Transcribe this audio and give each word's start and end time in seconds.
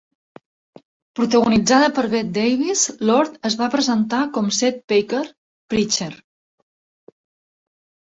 Protagonitzada 1.17 1.89
per 1.97 2.03
Bette 2.13 2.31
Davis, 2.37 2.85
Lord 3.09 3.35
es 3.49 3.57
va 3.59 3.67
presentar 3.75 4.23
com 4.39 4.49
"Seth 4.61 4.81
Parker, 4.93 5.21
Preacher". 5.75 6.09